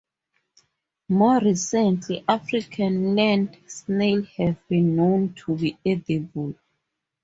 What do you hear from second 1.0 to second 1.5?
More